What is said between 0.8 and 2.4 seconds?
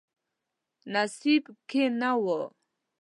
نصیب کې نه و.